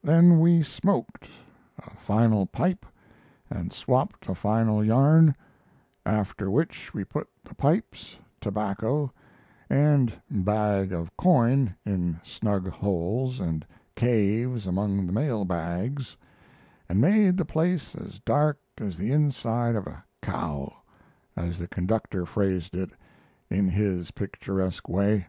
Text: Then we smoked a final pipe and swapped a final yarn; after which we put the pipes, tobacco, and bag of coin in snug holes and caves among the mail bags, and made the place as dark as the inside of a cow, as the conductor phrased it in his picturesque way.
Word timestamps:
Then 0.00 0.38
we 0.38 0.62
smoked 0.62 1.26
a 1.76 1.90
final 1.96 2.46
pipe 2.46 2.86
and 3.50 3.72
swapped 3.72 4.28
a 4.28 4.34
final 4.36 4.84
yarn; 4.84 5.34
after 6.06 6.48
which 6.48 6.94
we 6.94 7.02
put 7.02 7.28
the 7.42 7.56
pipes, 7.56 8.16
tobacco, 8.40 9.12
and 9.68 10.12
bag 10.30 10.92
of 10.92 11.16
coin 11.16 11.74
in 11.84 12.20
snug 12.22 12.68
holes 12.68 13.40
and 13.40 13.66
caves 13.96 14.68
among 14.68 15.04
the 15.04 15.12
mail 15.12 15.44
bags, 15.44 16.16
and 16.88 17.00
made 17.00 17.36
the 17.36 17.44
place 17.44 17.96
as 17.96 18.20
dark 18.20 18.60
as 18.78 18.96
the 18.96 19.10
inside 19.10 19.74
of 19.74 19.88
a 19.88 20.04
cow, 20.22 20.72
as 21.36 21.58
the 21.58 21.66
conductor 21.66 22.24
phrased 22.24 22.76
it 22.76 22.90
in 23.50 23.68
his 23.68 24.12
picturesque 24.12 24.88
way. 24.88 25.26